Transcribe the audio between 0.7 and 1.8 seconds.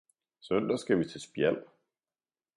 skal vi til Spjald